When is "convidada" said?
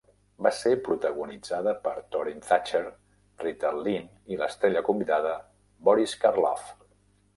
4.89-5.35